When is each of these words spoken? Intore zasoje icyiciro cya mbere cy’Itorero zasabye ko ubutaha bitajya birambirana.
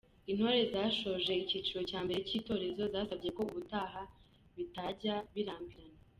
Intore 0.31 0.59
zasoje 0.73 1.31
icyiciro 1.43 1.79
cya 1.89 1.99
mbere 2.05 2.19
cy’Itorero 2.27 2.83
zasabye 2.93 3.29
ko 3.35 3.41
ubutaha 3.51 4.01
bitajya 4.57 5.15
birambirana. 5.33 5.97